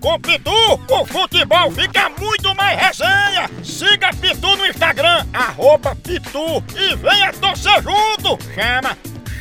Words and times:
Com 0.00 0.18
Pitu, 0.18 0.50
o 0.88 1.04
futebol 1.04 1.70
fica 1.72 2.10
muito 2.18 2.54
mais 2.56 2.80
resenha. 2.80 3.50
Siga 3.62 4.08
Pitu 4.18 4.56
no 4.56 4.66
Instagram, 4.66 5.26
arroba 5.34 5.94
Pitu 5.94 6.64
e 6.74 6.96
venha 6.96 7.30
torcer 7.34 7.82
junto. 7.82 8.38
Chama, 8.54 8.96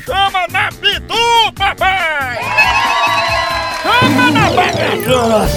chama 0.06 0.48
na 0.52 0.70
Pitu, 0.70 1.54
papai! 1.56 2.40
Chama 3.82 4.32
na 4.32 4.50
bagaceira! 4.50 5.48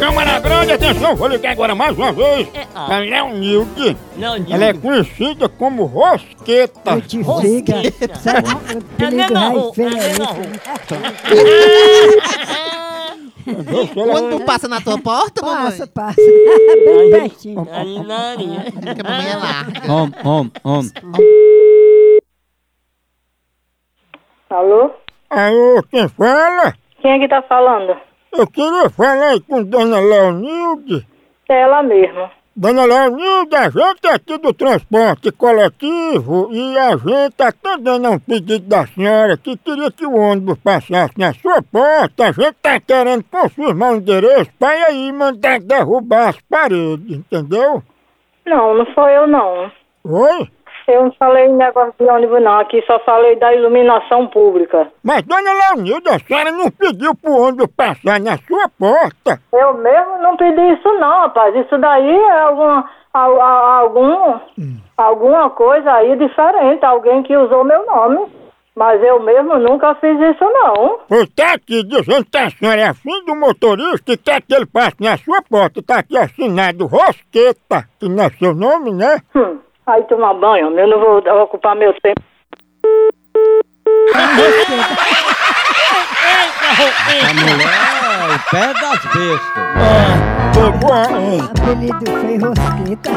Chama 0.00 0.24
na 0.24 0.40
grande, 0.40 0.72
atenção, 0.72 1.14
vou 1.14 1.28
ligar 1.28 1.52
agora 1.52 1.76
mais 1.76 1.96
uma 1.96 2.10
vez. 2.10 2.48
É, 2.54 2.66
ó. 2.74 2.92
A 2.92 2.98
Leonilde, 2.98 3.96
Não, 4.16 4.34
ela 4.34 4.64
é 4.64 4.72
conhecida 4.72 5.48
como 5.48 5.84
Rosqueta. 5.84 6.90
Eu 6.90 7.00
te 7.02 7.18
fica. 7.18 7.74
Sabe, 8.20 8.48
o 8.48 8.58
É 8.98 9.04
a 9.04 9.08
apelido 9.08 9.38
é 9.38 9.44
a 12.64 12.67
Quando 13.94 14.38
tu 14.38 14.44
passa 14.44 14.68
na 14.68 14.80
tua 14.80 15.00
porta, 15.00 15.44
mamãe? 15.44 15.64
Passa, 15.64 15.86
passa. 15.86 16.20
Bem 16.20 17.10
pertinho. 17.10 17.66
Ali 17.72 18.02
na 18.02 18.34
linha. 18.34 18.64
Que 18.64 19.00
a 19.00 19.04
mamãe 19.04 19.30
é 19.30 19.36
larga. 19.36 19.92
Om, 19.92 20.10
om, 20.24 20.50
om. 20.64 20.80
Alô? 24.50 24.90
Alô, 25.30 25.82
quem 25.90 26.08
fala? 26.08 26.74
Quem 27.00 27.12
é 27.12 27.18
que 27.18 27.28
tá 27.28 27.42
falando? 27.42 27.96
Eu 28.32 28.46
queria 28.46 28.90
falar 28.90 29.40
com 29.48 29.62
Dona 29.62 30.00
Leonilde. 30.00 31.06
É 31.48 31.62
ela 31.62 31.82
mesma. 31.82 32.30
Dona 32.60 32.86
Leonilde, 32.86 33.54
a 33.54 33.70
gente 33.70 34.04
é 34.04 34.14
aqui 34.14 34.36
do 34.36 34.52
transporte 34.52 35.30
coletivo 35.30 36.48
e 36.50 36.76
a 36.76 36.96
gente 36.96 37.40
atendendo 37.40 38.08
a 38.08 38.10
um 38.10 38.18
pedido 38.18 38.66
da 38.66 38.84
senhora 38.84 39.36
que 39.36 39.56
queria 39.56 39.92
que 39.92 40.04
o 40.04 40.16
ônibus 40.16 40.58
passasse 40.58 41.16
na 41.16 41.32
sua 41.34 41.62
porta. 41.62 42.26
A 42.26 42.32
gente 42.32 42.54
tá 42.60 42.80
querendo 42.80 43.22
confirmar 43.30 43.92
o 43.92 43.96
endereço 43.98 44.50
para 44.58 44.88
aí 44.88 45.12
mandar 45.12 45.60
derrubar 45.60 46.30
as 46.30 46.40
paredes, 46.50 47.18
entendeu? 47.18 47.80
Não, 48.44 48.74
não 48.74 48.86
sou 48.92 49.08
eu 49.08 49.28
não. 49.28 49.70
Oi? 50.02 50.48
Eu 50.90 51.04
não 51.04 51.12
falei 51.12 51.44
em 51.46 51.54
negócio 51.54 51.92
de 52.00 52.06
ônibus 52.06 52.42
não, 52.42 52.60
aqui 52.60 52.82
só 52.86 52.98
falei 53.00 53.36
da 53.36 53.54
iluminação 53.54 54.26
pública. 54.28 54.88
Mas, 55.02 55.22
Dona 55.22 55.52
Leonilde, 55.52 56.08
a 56.08 56.18
senhora 56.18 56.50
não 56.50 56.70
pediu 56.70 57.14
pro 57.14 57.30
ônibus 57.32 57.66
passar 57.76 58.18
na 58.18 58.38
sua 58.38 58.68
porta. 58.78 59.38
Eu 59.52 59.74
mesmo 59.74 60.18
não 60.22 60.36
pedi 60.36 60.72
isso 60.72 60.88
não, 60.94 61.20
rapaz. 61.20 61.54
Isso 61.54 61.76
daí 61.76 62.10
é 62.18 62.40
alguma, 62.40 62.90
al- 63.12 63.40
al- 63.40 63.66
algum, 63.82 64.38
alguma 64.96 65.50
coisa 65.50 65.92
aí 65.92 66.16
diferente, 66.16 66.84
alguém 66.84 67.22
que 67.22 67.36
usou 67.36 67.64
meu 67.64 67.84
nome. 67.86 68.26
Mas 68.74 69.02
eu 69.02 69.20
mesmo 69.20 69.58
nunca 69.58 69.92
fiz 69.96 70.16
isso 70.20 70.44
não. 70.44 71.00
Pois 71.08 71.28
tá 71.30 71.54
aqui 71.54 71.82
dizendo 71.82 72.24
que 72.30 72.38
a 72.38 72.48
senhora 72.48 72.80
é 72.80 72.86
afim 72.86 73.24
do 73.26 73.34
motorista 73.34 74.12
e 74.12 74.16
quer 74.16 74.40
que 74.40 74.54
ele 74.54 74.66
passe 74.66 74.94
na 75.00 75.16
sua 75.18 75.42
porta. 75.42 75.82
Tá 75.82 75.98
aqui 75.98 76.16
assinado 76.16 76.86
Rosqueta, 76.86 77.88
que 77.98 78.08
não 78.08 78.22
é 78.22 78.30
seu 78.30 78.54
nome, 78.54 78.92
né? 78.94 79.18
Hum, 79.34 79.58
aí 79.92 80.04
tomar 80.04 80.34
banho, 80.34 80.78
eu 80.78 80.86
não 80.86 81.00
vou 81.00 81.42
ocupar 81.42 81.74
meu 81.76 81.92
tempo. 82.00 82.20
A 87.24 87.34
mulher 87.34 87.66
é 88.14 88.34
o 88.34 88.38
pé 88.50 88.66
das 88.74 89.00
bestas. 89.12 89.68
Apelido 90.58 92.06
feio 92.20 92.48
rosqueta. 92.48 93.10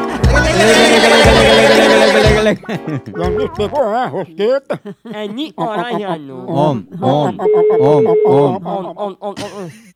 Leonilde 3.16 3.54
pegou 3.56 3.82
a 3.82 4.06
Rosqueta. 4.06 4.80
É 5.12 5.26
Nicoraiano. 5.26 6.46
Om, 6.48 6.84
om, 7.00 7.36
om, 7.38 7.56
om. 7.80 8.06
On, 8.24 8.86
on, 8.96 9.16
on, 9.20 9.34
on. 9.34 9.92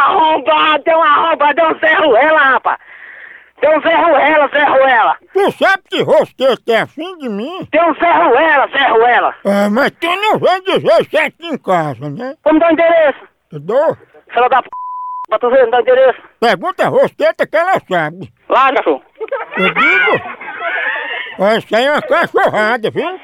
Arrombado, 0.00 0.82
tem 0.84 0.96
um 0.96 1.02
arrombado, 1.02 1.54
tem 1.54 1.66
um 1.66 1.78
ferro 1.78 2.16
ela, 2.16 2.38
rapaz. 2.38 2.78
Tem 3.60 3.76
um 3.76 3.82
ferro 3.82 4.16
ela, 4.16 4.48
ferro 4.48 4.76
ela. 4.76 5.16
Tu 5.34 5.52
sabe 5.52 5.82
que 5.90 6.02
Rosqueta 6.02 6.72
é 6.72 6.80
afim 6.80 7.18
de 7.18 7.28
mim? 7.28 7.66
Tem 7.70 7.84
um 7.90 7.94
ferro 7.94 8.34
ela, 8.34 8.68
ferro 8.68 9.02
ela. 9.02 9.34
Ah, 9.44 9.68
mas 9.70 9.90
tu 9.90 10.06
não 10.06 10.38
vem 10.38 10.62
dizer 10.62 11.00
isso 11.02 11.18
aqui 11.18 11.46
em 11.46 11.58
casa, 11.58 12.08
né? 12.08 12.34
Como 12.42 12.58
dá 12.58 12.68
o 12.68 12.72
endereço? 12.72 13.20
Eu 13.52 13.60
dou. 13.60 13.96
Fala 14.32 14.48
da 14.48 14.62
p... 14.62 14.68
pra 15.28 15.38
tu 15.38 15.50
ver, 15.50 15.64
não 15.64 15.70
dá 15.72 15.76
o 15.76 15.80
endereço. 15.82 16.22
Pergunta 16.40 16.86
a 16.86 16.88
Rosqueta 16.88 17.46
que 17.46 17.56
ela 17.56 17.78
sabe. 17.86 18.32
Lá, 18.48 18.72
cachorro. 18.72 19.02
Eu 19.58 19.74
digo. 19.74 20.40
Isso 21.58 21.76
aí 21.76 21.84
é 21.84 21.92
uma 21.92 22.02
cachorrada, 22.02 22.90
viu? 22.90 23.20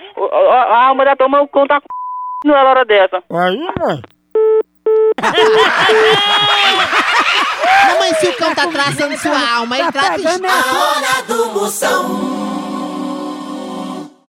A 0.51 0.87
alma 0.89 1.05
da 1.05 1.17
tua 1.17 1.29
mão 1.29 1.47
conta 1.47 1.81
com 1.81 2.49
na 2.49 2.63
hora 2.63 2.85
dessa. 2.85 3.23
Aí, 3.31 3.69
mãe. 3.79 4.03
Mamãe, 7.89 8.15
se 8.15 8.27
o 8.29 8.37
cão 8.37 8.55
tá 8.55 8.67
traçando 8.69 9.19
sua 9.19 9.55
alma, 9.57 9.77
ele 9.79 9.93
Tá 9.93 9.93
trata 9.93 10.21
A 10.49 10.79
hora 10.79 11.23
do 11.27 11.47
Moção. 11.51 12.36